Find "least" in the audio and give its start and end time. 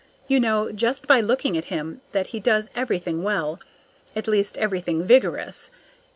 4.27-4.57